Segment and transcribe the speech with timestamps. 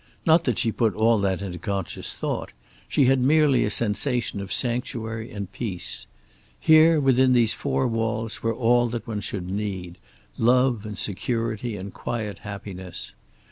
[0.25, 2.53] Not that she put all that into conscious thought;
[2.87, 6.07] she had merely a sensation of sanctuary and peace.
[6.59, 9.97] Here, within these four walls, were all that one should need,
[10.39, 13.13] love and security and quiet happiness.